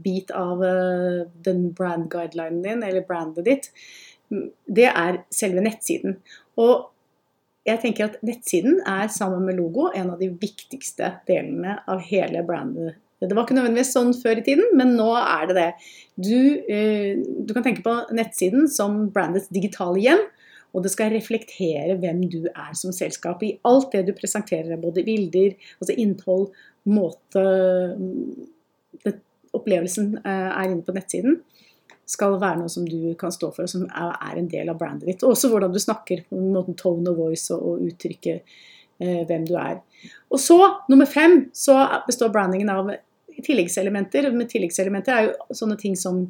Bit 0.03 0.33
av 0.38 0.63
eh, 0.67 1.23
den 1.45 1.67
brand 1.75 2.09
guidelinen 2.13 2.63
din, 2.65 2.83
eller 2.85 3.05
brandet 3.07 3.47
ditt. 3.47 3.69
Det 4.29 4.89
er 4.89 5.23
selve 5.33 5.63
nettsiden. 5.65 6.17
Og 6.62 6.89
jeg 7.65 7.79
tenker 7.79 8.09
at 8.09 8.19
nettsiden 8.25 8.81
er 8.89 9.07
sammen 9.13 9.45
med 9.47 9.57
logo 9.57 9.88
en 9.95 10.12
av 10.13 10.19
de 10.19 10.29
viktigste 10.29 11.13
delene 11.29 11.77
av 11.89 12.03
hele 12.09 12.43
brandet. 12.45 13.00
Det 13.27 13.36
var 13.36 13.46
ikke 13.46 13.58
nødvendigvis 13.58 13.94
sånn 13.96 14.13
før 14.18 14.39
i 14.42 14.46
tiden, 14.46 14.70
men 14.77 14.96
nå 14.98 15.10
er 15.20 15.50
det 15.50 15.58
det. 15.58 15.70
Du, 16.15 16.39
eh, 16.70 17.20
du 17.20 17.53
kan 17.56 17.65
tenke 17.65 17.86
på 17.86 17.96
nettsiden 18.15 18.70
som 18.72 19.06
brandets 19.13 19.51
digitale 19.53 20.01
hjem. 20.03 20.24
Og 20.74 20.82
det 20.82 20.89
skal 20.94 21.13
reflektere 21.13 22.00
hvem 22.01 22.24
du 22.34 22.48
er 22.50 22.74
som 22.77 22.94
selskap 22.96 23.44
i 23.46 23.53
alt 23.70 23.92
det 23.94 24.08
du 24.08 24.13
presenterer. 24.18 24.80
Både 24.82 25.06
bilder, 25.06 25.53
altså 25.77 25.96
innhold, 26.01 26.48
måte 26.89 27.44
det, 29.03 29.20
Opplevelsen 29.53 30.15
eh, 30.24 30.50
er 30.50 30.72
inne 30.72 30.82
på 30.86 30.96
nettsiden. 30.96 31.38
Skal 32.10 32.39
være 32.42 32.63
noe 32.63 32.72
som 32.74 32.88
du 32.89 33.13
kan 33.20 33.32
stå 33.32 33.51
for, 33.53 33.68
og 33.68 33.70
som 33.70 33.86
er 33.94 34.39
en 34.39 34.50
del 34.50 34.72
av 34.74 34.80
brandet 34.82 35.12
ditt. 35.12 35.24
Og 35.24 35.36
også 35.36 35.51
hvordan 35.51 35.74
du 35.74 35.80
snakker, 35.82 36.25
måten 36.34 36.77
tone 36.80 37.12
of 37.12 37.20
voice 37.22 37.53
og, 37.53 37.62
og 37.62 37.86
uttrykke 37.92 38.39
eh, 38.42 39.22
hvem 39.30 39.46
du 39.46 39.53
er. 39.62 39.77
Og 40.34 40.42
så, 40.42 40.58
nummer 40.89 41.06
fem, 41.06 41.44
så 41.53 41.77
består 42.08 42.34
brandingen 42.34 42.74
av 42.74 42.89
tilleggselementer. 43.45 44.29
Med 44.35 44.50
tilleggselementer 44.51 45.15
er 45.15 45.29
jo 45.29 45.57
sånne 45.62 45.77
ting 45.79 45.95
som 46.00 46.23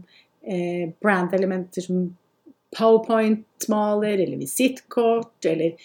eh, 0.44 0.90
brandelementer 1.04 1.86
som 1.86 2.08
powerpoint-maler 2.74 4.24
eller 4.24 4.40
visittkort 4.42 5.46
eller 5.46 5.76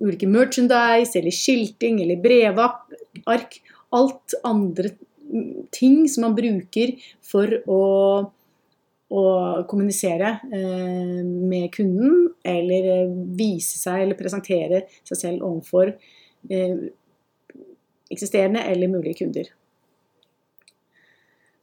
ulike 0.00 0.28
merchandise 0.30 1.18
eller 1.18 1.34
skilting 1.34 2.00
eller 2.02 2.22
brevark. 2.22 3.60
Alt 3.96 4.34
andre 4.44 4.90
ting 5.74 6.08
som 6.08 6.26
man 6.26 6.36
bruker 6.36 6.92
for 7.24 7.50
å, 7.70 7.82
å 9.10 9.24
kommunisere 9.70 10.32
eh, 10.44 11.22
med 11.24 11.70
kunden, 11.74 12.28
eller 12.46 12.90
eh, 12.92 13.16
vise 13.38 13.80
seg 13.80 14.04
eller 14.04 14.18
presentere 14.18 14.84
seg 15.06 15.20
selv 15.20 15.46
overfor 15.46 15.92
eh, 16.50 16.76
eksisterende 18.12 18.62
eller 18.70 18.92
mulige 18.92 19.24
kunder. 19.24 19.50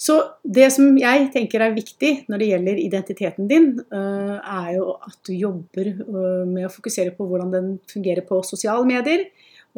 Så 0.04 0.18
det 0.44 0.68
som 0.76 0.98
jeg 1.00 1.30
tenker 1.32 1.64
er 1.64 1.76
viktig 1.76 2.12
når 2.32 2.42
det 2.42 2.50
gjelder 2.50 2.82
identiteten 2.82 3.48
din, 3.48 3.70
eh, 3.80 4.36
er 4.36 4.74
jo 4.76 4.98
at 4.98 5.16
du 5.24 5.32
jobber 5.32 5.90
eh, 5.94 6.44
med 6.50 6.68
å 6.68 6.74
fokusere 6.74 7.14
på 7.16 7.28
hvordan 7.30 7.54
den 7.54 7.70
fungerer 7.92 8.26
på 8.28 8.42
sosiale 8.44 8.84
medier, 8.90 9.30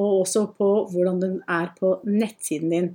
og 0.01 0.24
også 0.24 0.48
på 0.58 0.70
hvordan 0.91 1.22
den 1.22 1.36
er 1.48 1.70
på 1.77 2.00
nettsiden 2.10 2.74
din. 2.74 2.89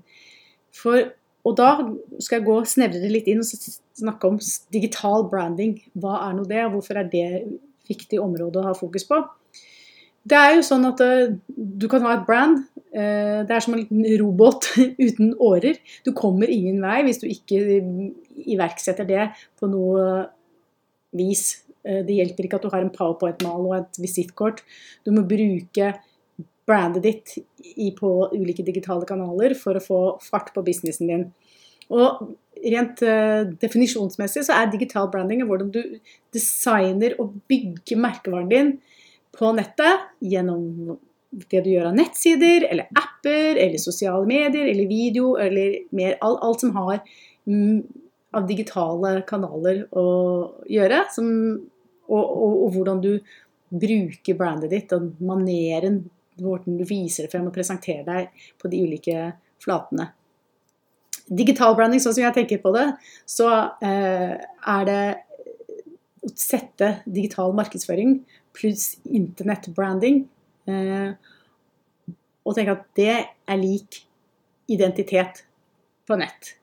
For, 0.75 1.07
og 1.47 1.57
da 1.61 1.71
skal 2.19 2.41
jeg 2.41 2.49
gå 2.49 2.59
snevrere 2.67 3.13
litt 3.15 3.31
inn 3.31 3.45
og 3.45 3.49
snakke 3.49 4.27
om 4.27 4.41
digital 4.75 5.29
branding. 5.31 5.79
Hva 5.95 6.19
er 6.27 6.35
nå 6.37 6.49
det, 6.51 6.65
og 6.67 6.79
hvorfor 6.79 6.99
er 6.99 7.13
det 7.15 7.27
et 7.31 7.55
viktig 7.91 8.21
område 8.23 8.59
å 8.59 8.71
ha 8.73 8.75
fokus 8.77 9.07
på? 9.07 9.23
Det 10.29 10.37
er 10.37 10.59
jo 10.59 10.67
sånn 10.67 10.85
at 10.91 11.01
uh, 11.01 11.33
du 11.57 11.87
kan 11.91 12.05
ha 12.05 12.17
et 12.19 12.27
brand. 12.29 12.61
Uh, 12.91 13.41
det 13.47 13.55
er 13.55 13.65
som 13.65 13.77
en 13.77 13.81
liten 13.81 14.05
robot 14.21 14.69
uten 15.07 15.33
årer. 15.41 15.81
Du 16.07 16.13
kommer 16.17 16.51
ingen 16.53 16.83
vei 16.85 17.01
hvis 17.07 17.23
du 17.23 17.27
ikke 17.31 17.81
iverksetter 18.51 19.09
det 19.09 19.31
på 19.61 19.71
noe 19.71 20.29
vis. 21.17 21.65
Det 21.81 22.13
hjelper 22.13 22.45
ikke 22.45 22.59
at 22.59 22.65
du 22.67 22.73
har 22.75 22.85
en 22.85 22.93
powerpoint-mal 22.93 23.63
og 23.65 23.75
et 23.79 23.99
visittkort. 24.03 24.61
Du 25.07 25.15
må 25.17 25.25
bruke 25.25 25.95
brandet 26.69 27.07
ditt 27.07 27.33
på 27.97 28.11
ulike 28.35 28.63
digitale 28.67 29.09
kanaler 29.09 29.55
for 29.59 29.79
å 29.79 29.83
få 29.83 30.01
fart 30.21 30.53
på 30.53 30.63
businessen 30.67 31.09
din. 31.09 31.25
Og 31.91 32.21
rent 32.61 33.01
definisjonsmessig 33.65 34.45
så 34.47 34.59
er 34.61 34.69
digital 34.71 35.09
branding 35.11 35.41
hvordan 35.49 35.73
du 35.73 35.81
designer 36.37 37.17
og 37.17 37.41
bygger 37.49 38.05
merkevaren 38.05 38.53
din 38.53 38.75
på 39.37 39.53
nettet 39.57 40.11
gjennom 40.21 40.97
det 41.31 41.63
du 41.63 41.71
gjør 41.71 41.91
av 41.93 41.99
nettsider, 41.99 42.67
eller 42.67 42.89
apper, 42.99 43.55
eller 43.55 43.79
sosiale 43.79 44.27
medier, 44.27 44.67
eller 44.67 44.89
video, 44.91 45.35
eller 45.39 45.77
mer, 45.95 46.17
alt, 46.27 46.41
alt 46.43 46.65
som 46.65 46.73
har 46.75 46.99
mm, 47.47 47.83
av 48.35 48.49
digitale 48.49 49.21
kanaler 49.29 49.85
å 49.97 50.07
gjøre. 50.71 51.05
Som, 51.15 51.29
og, 52.11 52.25
og, 52.25 52.57
og, 52.65 52.67
hvordan 52.75 53.03
du 53.05 53.13
bruker 53.71 54.39
brandet 54.39 54.75
ditt, 54.75 54.95
og 54.97 55.23
maneren, 55.23 56.03
hvordan 56.41 56.81
du 56.81 56.87
viser 56.89 57.27
det 57.27 57.35
frem 57.35 57.47
og 57.47 57.55
presenterer 57.55 58.07
deg 58.07 58.47
på 58.59 58.71
de 58.73 58.83
ulike 58.83 59.31
flatene. 59.63 60.11
Digital 61.31 61.77
branding, 61.79 62.03
sånn 62.03 62.17
som 62.17 62.25
jeg 62.25 62.35
tenker 62.41 62.63
på 62.63 62.73
det, 62.75 62.89
så 63.29 63.53
eh, 63.87 64.35
er 64.35 64.87
det 64.89 65.03
å 66.27 66.31
sette 66.35 66.97
digital 67.07 67.55
markedsføring 67.57 68.19
pluss 68.61 68.95
internettbranding. 69.09 70.23
Eh, 70.71 71.13
og 72.41 72.57
tenke 72.57 72.77
at 72.77 72.89
det 72.97 73.15
er 73.17 73.61
lik 73.61 74.03
identitet 74.71 75.45
på 76.07 76.19
nett. 76.21 76.55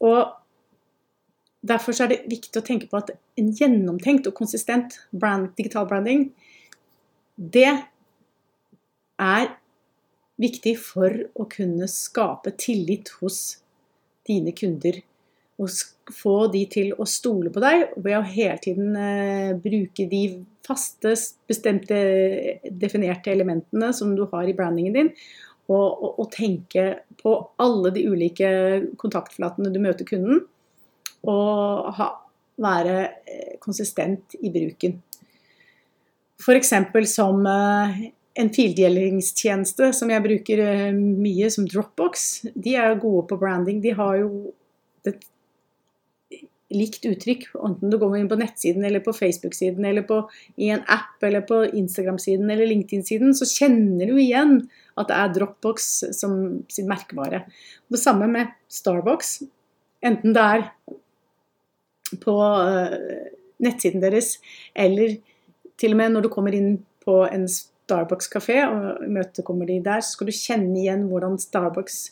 Og 0.00 0.36
Derfor 1.60 1.92
er 2.00 2.08
det 2.08 2.22
viktig 2.30 2.56
å 2.56 2.64
tenke 2.64 2.88
på 2.88 3.00
at 3.02 3.10
en 3.40 3.50
gjennomtenkt 3.52 4.28
og 4.30 4.36
konsistent 4.38 4.96
brand, 5.12 5.50
digital 5.58 5.84
branding, 5.88 6.30
det 7.36 7.68
er 9.20 9.50
viktig 10.40 10.72
for 10.80 11.18
å 11.36 11.44
kunne 11.52 11.88
skape 11.92 12.54
tillit 12.56 13.12
hos 13.20 13.60
dine 14.28 14.54
kunder 14.56 15.02
og 15.60 16.14
få 16.16 16.36
de 16.52 16.64
til 16.72 16.94
å 16.96 17.06
stole 17.08 17.52
på 17.52 17.60
deg 17.62 17.90
ved 18.00 18.16
å 18.16 18.24
hele 18.24 18.56
tiden 18.64 18.96
eh, 18.96 19.52
bruke 19.60 20.06
de 20.08 20.22
faste, 20.66 21.12
bestemte, 21.50 21.98
definerte 22.70 23.32
elementene 23.32 23.90
som 23.96 24.14
du 24.16 24.24
har 24.32 24.48
i 24.48 24.56
brandingen 24.56 24.96
din, 24.96 25.12
og 25.70 26.24
tenke 26.34 27.04
på 27.20 27.30
alle 27.62 27.92
de 27.94 28.02
ulike 28.10 28.48
kontaktflatene 28.98 29.70
du 29.70 29.78
møter 29.78 30.08
kunden, 30.08 30.40
og 31.30 31.92
ha, 31.94 32.08
være 32.60 32.96
eh, 33.28 33.56
konsistent 33.62 34.36
i 34.40 34.50
bruken. 34.52 34.96
F.eks. 36.40 36.72
som 37.12 37.44
eh, 37.46 38.00
en 38.40 38.50
fildelingstjeneste 38.54 39.90
som 39.96 40.12
jeg 40.12 40.24
bruker 40.24 40.62
eh, 40.64 40.88
mye, 40.96 41.50
som 41.52 41.68
Dropbox. 41.68 42.28
De 42.54 42.76
er 42.78 42.98
gode 43.00 43.26
på 43.30 43.38
branding. 43.40 43.82
De 43.84 43.94
har 43.96 44.20
jo 44.22 44.30
et 45.08 45.20
likt 46.70 47.06
uttrykk, 47.08 47.48
enten 47.66 47.90
du 47.90 47.96
går 47.98 48.16
inn 48.18 48.28
på 48.30 48.38
nettsiden 48.38 48.84
eller 48.86 49.02
på 49.02 49.14
Facebook-siden 49.14 49.84
eller 49.86 50.04
på, 50.06 50.20
i 50.60 50.70
en 50.70 50.84
app 50.90 51.22
eller 51.26 51.42
på 51.46 51.64
Instagram-siden 51.66 52.50
eller 52.50 52.70
LinkedIn-siden, 52.70 53.34
så 53.34 53.48
kjenner 53.48 54.10
du 54.10 54.20
igjen 54.22 54.60
at 55.00 55.10
det 55.10 55.16
er 55.18 55.32
Dropbox 55.34 55.88
som 56.16 56.36
sin 56.70 56.88
merkevare. 56.90 57.44
Det 57.90 58.00
samme 58.00 58.28
med 58.30 58.54
Starbucks. 58.70 59.40
Enten 60.06 60.36
det 60.36 60.46
er 60.46 60.68
på 62.22 62.36
uh, 62.38 62.94
nettsiden 63.62 64.02
deres 64.02 64.36
eller 64.74 65.18
til 65.80 65.94
og 65.94 66.00
med 66.00 66.14
når 66.14 66.26
du 66.26 66.32
kommer 66.32 66.54
inn 66.56 66.78
på 67.02 67.22
en 67.26 67.46
Starbucks-kafé 67.50 68.62
og 68.68 69.04
imøtekommer 69.06 69.66
de 69.66 69.80
der, 69.84 70.02
så 70.04 70.14
skal 70.14 70.30
du 70.30 70.36
kjenne 70.36 70.76
igjen 70.78 71.08
hvordan 71.10 71.38
Starbucks 71.40 72.02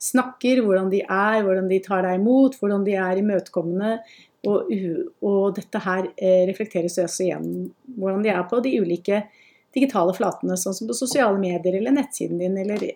snakker, 0.00 0.62
hvordan 0.64 0.88
de 0.92 1.02
er, 1.04 1.42
hvordan 1.44 1.68
de 1.70 1.78
tar 1.84 2.04
deg 2.06 2.18
imot, 2.20 2.56
hvordan 2.60 2.84
de 2.86 2.96
er 2.96 3.20
imøtekommende. 3.20 3.98
Og, 4.48 4.70
og 5.20 5.56
dette 5.58 5.82
her 5.84 6.06
eh, 6.16 6.46
reflekteres 6.48 6.96
også 7.02 7.26
igjennom 7.26 7.66
hvordan 8.00 8.22
de 8.24 8.30
er 8.32 8.46
på 8.48 8.62
de 8.64 8.72
ulike 8.80 9.18
digitale 9.76 10.14
flatene, 10.16 10.56
sånn 10.56 10.76
som 10.78 10.88
på 10.88 10.96
sosiale 10.96 11.36
medier 11.38 11.76
eller 11.76 11.92
nettsiden 11.94 12.40
din 12.40 12.56
eller, 12.62 12.86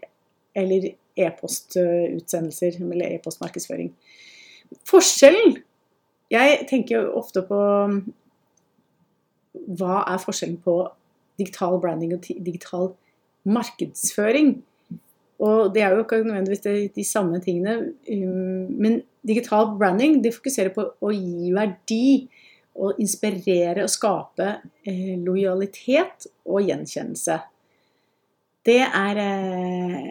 e-postutsendelser 1.14 2.80
eller 2.80 3.18
e-postmarkedsføring. 3.18 3.92
Forskjellen 4.88 5.58
Jeg 6.32 6.64
tenker 6.66 7.04
ofte 7.14 7.44
på 7.46 7.58
hva 9.78 9.98
er 10.08 10.22
forskjellen 10.22 10.56
på 10.64 10.78
digital 11.38 11.76
branding 11.82 12.14
og 12.16 12.24
digital 12.24 12.88
markedsføring. 13.44 14.56
Og 15.44 15.74
det 15.74 15.82
er 15.84 15.92
jo 15.92 16.04
ikke 16.04 16.22
nødvendigvis 16.24 16.92
de, 16.94 17.04
samme 17.04 17.40
tingene. 17.44 17.92
Um, 18.08 18.70
men 18.80 19.02
digital 19.26 19.74
branding 19.78 20.22
de 20.24 20.32
fokuserer 20.32 20.72
på 20.74 20.86
å 21.00 21.12
gi 21.14 21.52
verdi. 21.54 22.06
Og 22.74 22.98
inspirere 22.98 23.84
og 23.84 23.90
skape 23.92 24.48
eh, 24.82 25.12
lojalitet 25.22 26.24
og 26.50 26.64
gjenkjennelse. 26.66 27.36
Det 28.66 28.80
er, 28.82 29.20
eh, 29.22 30.08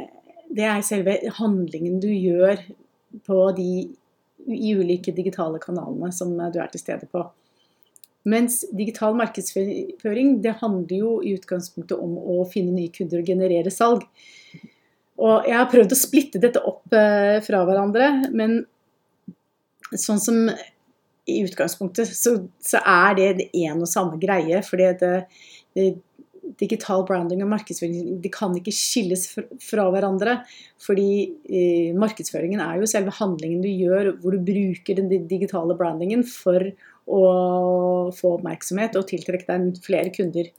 det 0.47 0.69
er 0.69 0.85
selve 0.87 1.17
handlingen 1.41 1.97
du 1.99 2.07
gjør 2.07 2.61
på 3.27 3.39
de 3.57 3.67
i 4.47 4.73
ulike 4.75 5.11
digitale 5.11 5.59
kanalene 5.59 6.11
som 6.15 6.31
du 6.37 6.59
er 6.59 6.71
til 6.71 6.81
stede 6.81 7.09
på. 7.11 7.25
Mens 8.23 8.61
digital 8.71 9.15
markedsføring 9.19 10.37
det 10.43 10.55
handler 10.61 10.95
jo 10.95 11.17
i 11.19 11.33
utgangspunktet 11.35 11.99
om 11.99 12.15
å 12.15 12.45
finne 12.47 12.71
nye 12.75 12.91
kunder 12.95 13.19
og 13.19 13.27
generere 13.27 13.73
salg. 13.73 14.05
Og 15.21 15.47
jeg 15.47 15.57
har 15.57 15.69
prøvd 15.69 15.93
å 15.93 15.99
splitte 15.99 16.41
dette 16.41 16.61
opp 16.65 16.93
eh, 16.97 17.37
fra 17.45 17.61
hverandre, 17.67 18.31
men 18.33 18.63
sånn 19.93 20.21
som 20.21 20.47
i 21.29 21.35
utgangspunktet 21.45 22.09
så, 22.17 22.35
så 22.59 22.81
er 22.81 23.13
det 23.19 23.51
én 23.53 23.77
og 23.77 23.87
samme 23.87 24.17
greie. 24.19 24.63
fordi 24.65 24.89
det, 24.99 25.13
det, 25.77 25.91
digital 26.59 27.05
branding 27.07 27.41
og 27.43 27.51
markedsføring 27.53 28.17
de 28.21 28.31
kan 28.31 28.55
ikke 28.57 28.73
skilles 28.75 29.27
fra 29.63 29.87
hverandre. 29.93 30.39
Fordi 30.83 31.09
eh, 31.47 31.91
markedsføringen 31.97 32.61
er 32.63 32.81
jo 32.81 32.89
selve 32.89 33.15
handlingen 33.19 33.63
du 33.63 33.69
gjør, 33.71 34.13
hvor 34.21 34.35
du 34.35 34.43
bruker 34.43 34.99
den 34.99 35.27
digitale 35.29 35.77
brandingen 35.79 36.25
for 36.27 36.67
å 37.03 37.23
få 38.15 38.37
oppmerksomhet 38.37 38.95
og 38.99 39.07
tiltrekke 39.09 39.47
deg 39.49 39.83
flere 39.83 40.11
kunder. 40.15 40.49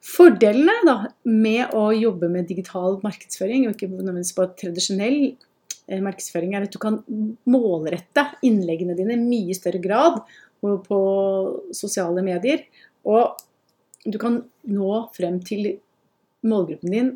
Fordelene 0.00 0.78
da, 0.86 0.96
med 1.28 1.74
å 1.76 1.90
jobbe 1.92 2.30
med 2.32 2.48
digital 2.48 2.96
markedsføring, 3.04 3.66
og 3.66 3.74
ikke 3.74 3.90
nødvendigvis 3.90 4.32
på 4.36 4.46
tradisjonell 4.62 5.18
eh, 5.28 6.00
markedsføring, 6.00 6.54
er 6.56 6.64
at 6.64 6.72
du 6.72 6.80
kan 6.80 7.02
målrette 7.50 8.24
innleggene 8.46 8.96
dine 8.96 9.18
i 9.18 9.20
mye 9.20 9.56
større 9.56 9.82
grad 9.82 10.22
på 10.60 11.00
sosiale 11.76 12.24
medier. 12.24 12.64
Og 13.08 13.36
du 14.08 14.16
kan 14.20 14.40
nå 14.72 14.90
frem 15.16 15.38
til 15.44 15.74
målgruppen 16.48 16.96
din 16.96 17.14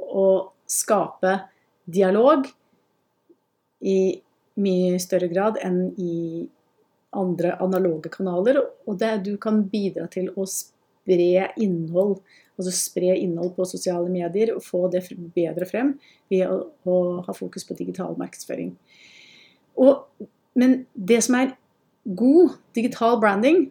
og 0.00 0.52
skape 0.68 1.36
dialog 1.84 2.48
i 3.84 3.98
mye 4.62 5.00
større 5.02 5.28
grad 5.32 5.58
enn 5.60 5.80
i 6.00 6.16
andre 7.12 7.56
analoge 7.60 8.08
kanaler. 8.12 8.60
Og 8.88 8.96
det, 9.00 9.18
du 9.28 9.34
kan 9.40 9.60
bidra 9.68 10.08
til 10.12 10.32
å 10.32 10.48
spre 10.48 10.80
innhold, 11.06 12.20
altså 12.56 12.72
spre 12.74 13.16
innhold 13.16 13.54
på 13.56 13.66
sosiale 13.66 14.10
medier 14.12 14.54
og 14.54 14.62
få 14.64 14.88
det 14.92 15.04
bedre 15.34 15.66
frem 15.66 15.94
ved 16.30 16.46
å, 16.46 16.68
å 16.84 16.96
ha 17.26 17.34
fokus 17.34 17.64
på 17.66 17.76
digital 17.78 18.14
markedsføring. 18.18 18.74
Og, 19.82 20.04
men 20.54 20.84
det 20.94 21.22
som 21.24 21.38
er 21.40 21.56
god 22.04 22.58
digital 22.74 23.18
branding, 23.20 23.70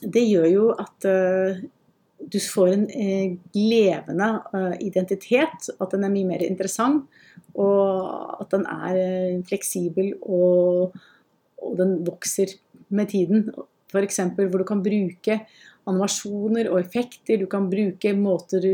det 0.00 0.24
gjør 0.24 0.48
jo 0.48 0.66
at 0.80 1.06
uh, 1.08 1.60
du 2.20 2.38
får 2.40 2.72
en 2.72 2.86
uh, 2.88 3.36
levende 3.56 4.30
uh, 4.54 4.76
identitet. 4.80 5.70
At 5.76 5.92
den 5.92 6.06
er 6.06 6.14
mye 6.14 6.28
mer 6.28 6.44
interessant, 6.46 7.04
og 7.58 8.40
at 8.40 8.52
den 8.54 8.64
er 8.70 9.42
fleksibel 9.48 10.14
og 10.22 10.96
og 11.60 11.76
den 11.80 11.98
vokser 12.06 12.56
med 12.88 13.12
tiden. 13.12 13.50
F.eks. 13.90 14.20
hvor 14.36 14.62
du 14.62 14.66
kan 14.66 14.82
bruke 14.82 15.40
animasjoner 15.88 16.68
og 16.72 16.80
effekter. 16.80 17.38
Du 17.40 17.46
kan 17.50 17.70
bruke 17.70 18.12
måter 18.16 18.64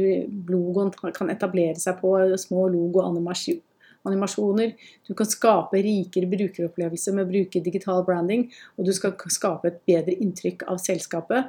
logoen 0.49 0.90
kan 1.14 1.31
etablere 1.33 1.79
seg 1.81 2.01
på, 2.01 2.11
små 2.40 2.66
logo-animasjoner. 2.75 4.73
Du 5.07 5.12
kan 5.19 5.31
skape 5.31 5.83
rikere 5.83 6.31
brukeropplevelser 6.31 7.12
med 7.16 7.25
å 7.27 7.31
bruke 7.31 7.64
digital 7.64 8.05
branding. 8.07 8.42
Og 8.77 8.83
du 8.88 8.92
skal 8.97 9.11
skape 9.33 9.64
et 9.71 9.81
bedre 9.88 10.14
inntrykk 10.16 10.61
av 10.71 10.77
selskapet. 10.83 11.40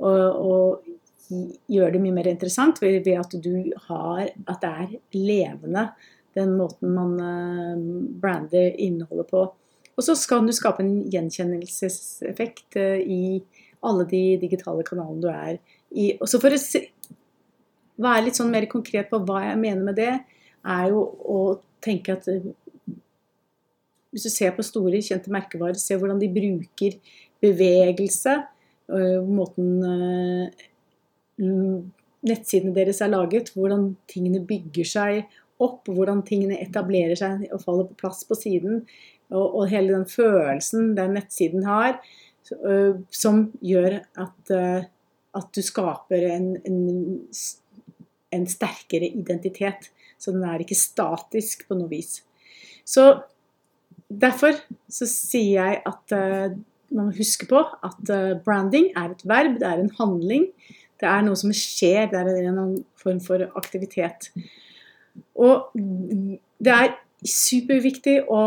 Og, 0.00 0.24
og 0.36 0.66
gjøre 1.72 1.92
det 1.96 2.02
mye 2.02 2.16
mer 2.16 2.28
interessant 2.30 2.76
ved, 2.82 2.94
ved 3.06 3.16
at 3.20 3.32
du 3.42 3.54
har 3.88 4.22
at 4.26 4.60
det 4.62 4.70
er 4.70 4.88
levende, 5.16 5.82
den 6.36 6.50
måten 6.58 6.88
man 6.94 7.12
uh, 7.16 7.76
brander 8.20 8.68
innholdet 8.82 9.28
på. 9.32 9.40
Og 9.96 10.04
så 10.04 10.12
skal 10.18 10.44
du 10.44 10.52
skape 10.52 10.84
en 10.84 11.06
gjenkjennelseseffekt 11.08 12.76
eh, 12.76 13.00
i 13.00 13.40
alle 13.88 14.06
de 14.10 14.22
digitale 14.42 14.84
kanalene 14.86 15.22
du 15.22 15.28
er 15.32 15.58
i. 15.94 16.12
Og 16.20 16.28
så 16.30 16.40
for 16.42 16.54
å 16.54 16.60
være 18.06 18.26
litt 18.26 18.38
sånn 18.38 18.52
mer 18.52 18.68
konkret 18.70 19.10
på 19.10 19.22
hva 19.24 19.44
jeg 19.46 19.60
mener 19.62 19.86
med 19.86 19.98
det, 20.00 20.12
er 20.66 20.90
jo 20.90 21.02
å 21.22 21.40
tenke 21.84 22.16
at 22.16 22.26
eh, 22.32 22.50
hvis 24.10 24.26
du 24.26 24.32
ser 24.32 24.54
på 24.56 24.64
store, 24.66 25.02
kjente 25.04 25.32
merkevarer, 25.32 25.78
se 25.78 25.98
hvordan 25.98 26.20
de 26.22 26.30
bruker 26.32 26.98
bevegelse, 27.44 28.38
eh, 28.90 29.18
måten 29.22 29.82
nettsidene 32.26 32.74
deres 32.76 33.02
er 33.04 33.12
laget, 33.12 33.52
hvordan 33.54 33.90
tingene 34.10 34.40
bygger 34.46 34.88
seg 34.88 35.26
opp, 35.62 35.88
hvordan 35.88 36.22
tingene 36.26 36.58
etablerer 36.60 37.16
seg 37.18 37.46
og 37.52 37.62
faller 37.62 37.88
på 37.90 37.98
plass 38.02 38.24
på 38.28 38.36
siden 38.38 38.82
og, 39.32 39.46
og 39.46 39.62
hele 39.70 39.94
den 39.94 40.06
følelsen 40.08 40.94
den 40.98 41.16
nettsiden 41.16 41.66
har, 41.66 41.98
som 43.12 43.42
gjør 43.64 43.98
at, 44.22 44.52
uh, 44.52 44.84
at 45.36 45.48
du 45.54 45.62
skaper 45.64 46.26
en, 46.30 46.48
en, 46.66 46.78
en, 48.34 48.46
sterkere 48.50 49.10
identitet. 49.10 49.90
Så 50.18 50.32
den 50.34 50.46
er 50.48 50.62
ikke 50.62 50.78
statisk 50.78 51.66
på 51.68 51.78
noe 51.78 51.90
vis. 51.90 52.20
Så 52.86 53.08
derfor 54.08 54.56
så 54.92 55.08
sier 55.10 55.58
jeg 55.58 55.82
at 55.90 56.16
uh, 56.16 56.56
man 56.94 57.08
må 57.08 57.16
huske 57.16 57.48
på 57.50 57.58
at 57.60 58.10
branding 58.46 58.92
er 58.94 59.10
et 59.10 59.24
verb, 59.26 59.56
det 59.58 59.66
er 59.66 59.80
en 59.82 59.90
handling. 59.98 60.44
Det 61.00 61.08
er 61.10 61.24
noe 61.26 61.36
som 61.36 61.50
skjer, 61.52 62.06
det 62.12 62.20
er 62.22 62.46
en 62.46 62.76
form 62.96 63.18
for 63.24 63.42
aktivitet. 63.58 64.30
Og 65.34 65.74
det 65.74 66.72
er 66.72 66.94
superviktig 67.26 68.20
å 68.30 68.42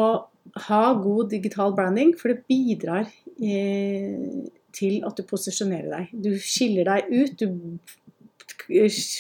ha 0.67 0.83
god 0.97 1.29
digital 1.33 1.73
branding, 1.75 2.13
for 2.17 2.33
det 2.33 2.45
bidrar 2.49 3.09
til 3.39 4.99
at 5.07 5.17
du 5.17 5.23
posisjonerer 5.27 5.89
deg. 5.93 6.11
Du 6.13 6.33
skiller 6.43 6.89
deg 6.89 7.09
ut. 7.13 7.39
Du, 7.39 7.79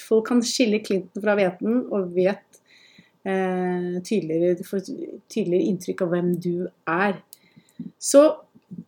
folk 0.07 0.27
kan 0.29 0.43
skille 0.45 0.81
Clinton 0.85 1.23
fra 1.23 1.35
hveten 1.39 1.85
og 1.87 2.11
vet 2.15 2.59
eh, 3.25 3.97
tydeligere, 4.05 4.67
får 4.67 4.85
tydeligere 5.31 5.71
inntrykk 5.71 6.05
av 6.05 6.13
hvem 6.13 6.31
du 6.41 6.53
er. 6.89 7.19
Så 7.99 8.23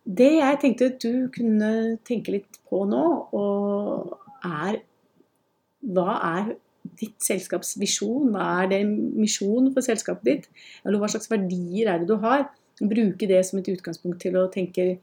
det 0.04 0.30
jeg 0.36 0.58
tenkte 0.62 0.92
du 1.02 1.28
kunne 1.34 1.70
tenke 2.06 2.36
litt 2.36 2.60
på 2.70 2.84
nå, 2.88 3.04
og 3.34 4.18
er 4.46 4.82
Hva 5.82 6.12
er 6.36 6.52
ditt 6.98 7.16
selskaps 7.24 7.74
visjon? 7.80 8.30
Hva 8.34 8.62
er 8.62 8.68
det 8.70 8.82
misjonen 8.86 9.72
for 9.74 9.82
selskapet 9.82 10.28
ditt? 10.28 10.44
Eller 10.84 11.02
hva 11.02 11.08
slags 11.10 11.30
verdier 11.30 11.90
er 11.90 12.02
det 12.02 12.10
du 12.10 12.20
har? 12.22 12.46
Bruke 12.78 13.26
det 13.26 13.40
som 13.46 13.58
et 13.58 13.70
utgangspunkt 13.72 14.22
til 14.22 14.38
å 14.38 14.46
tenke 14.52 15.00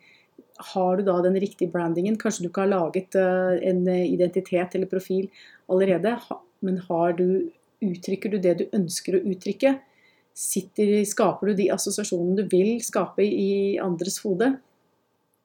har 0.59 0.97
du 0.97 1.05
da 1.07 1.17
den 1.23 1.37
riktige 1.39 1.71
brandingen? 1.71 2.17
Kanskje 2.19 2.45
du 2.45 2.49
ikke 2.49 2.65
har 2.65 2.73
laget 2.73 3.15
eh, 3.15 3.59
en 3.69 3.85
identitet 3.87 4.75
eller 4.75 4.91
profil 4.91 5.29
allerede, 5.71 6.15
men 6.65 6.81
du, 7.17 7.27
uttrykker 7.85 8.33
du 8.33 8.39
det 8.43 8.55
du 8.59 8.65
ønsker 8.75 9.17
å 9.17 9.23
uttrykke? 9.31 9.77
Sitter, 10.35 10.99
skaper 11.07 11.51
du 11.51 11.59
de 11.59 11.69
assosiasjonene 11.73 12.37
du 12.39 12.49
vil 12.51 12.79
skape 12.83 13.23
i 13.23 13.79
andres 13.83 14.19
hode? 14.23 14.53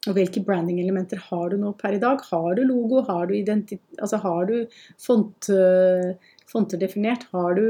Og 0.04 0.18
hvilke 0.18 0.42
branding-elementer 0.44 1.22
har 1.30 1.48
du 1.50 1.56
nå 1.60 1.72
per 1.80 1.96
i 1.96 2.02
dag? 2.02 2.20
Har 2.30 2.58
du 2.58 2.62
logo? 2.66 3.00
Har 3.06 3.30
du, 3.30 3.34
altså, 3.40 4.20
har 4.20 4.50
du 4.50 4.56
font, 5.00 5.48
fonter 6.50 6.80
definert? 6.82 7.24
Har 7.32 7.56
du 7.56 7.64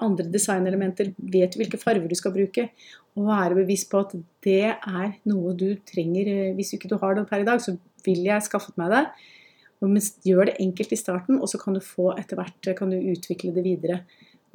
andre 0.00 0.28
designelementer? 0.30 1.12
Vet 1.18 1.52
du 1.52 1.60
hvilke 1.64 1.80
farger 1.82 2.06
du 2.08 2.16
skal 2.18 2.34
bruke? 2.36 2.68
Og 3.18 3.26
være 3.26 3.58
bevisst 3.58 3.90
på 3.90 4.04
at 4.04 4.14
det 4.44 4.70
er 4.70 5.12
noe 5.28 5.54
du 5.58 5.68
trenger. 5.88 6.30
Eh, 6.30 6.54
hvis 6.58 6.74
ikke 6.76 6.90
du 6.90 6.96
har 7.00 7.16
det 7.16 7.26
per 7.30 7.42
i 7.42 7.48
dag, 7.48 7.62
så 7.62 7.76
vil 8.06 8.22
jeg 8.28 8.46
skaffet 8.46 8.78
meg 8.80 8.94
det. 8.94 9.04
Men 9.80 10.00
gjør 10.28 10.50
det 10.50 10.60
enkelt 10.60 10.92
i 10.92 11.00
starten, 11.00 11.40
og 11.40 11.48
så 11.48 11.58
kan 11.60 11.76
du 11.76 11.82
få 11.84 12.12
etter 12.20 12.38
hvert 12.38 12.70
eh, 12.70 12.76
kan 12.78 12.92
du 12.92 12.98
utvikle 13.00 13.54
det 13.56 13.64
videre. 13.66 14.02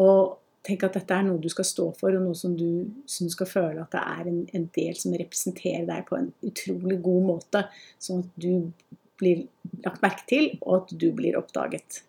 Og 0.01 0.37
tenk 0.65 0.85
at 0.85 0.97
dette 0.97 1.13
er 1.13 1.25
noe 1.27 1.41
du 1.41 1.49
skal 1.51 1.67
stå 1.67 1.89
for, 1.99 2.15
og 2.15 2.25
noe 2.25 2.37
som 2.37 2.55
du, 2.57 2.87
som 3.09 3.29
skal 3.31 3.49
føle 3.49 3.83
at 3.83 3.93
det 3.93 4.01
er 4.01 4.31
en, 4.31 4.41
en, 4.57 4.67
del 4.75 4.97
som 4.97 5.13
representerer 5.13 5.85
deg 5.89 6.07
på 6.07 6.17
en 6.17 6.31
utrolig 6.45 6.99
god 7.05 7.27
måte, 7.29 7.65
sånn 8.01 8.25
at 8.25 8.41
du 8.41 8.97
blir 9.19 9.45
lagt 9.85 10.01
merke 10.03 10.25
til, 10.29 10.49
og 10.63 10.81
at 10.81 10.95
du 11.01 11.09
blir 11.15 11.37
oppdaget. 11.39 12.01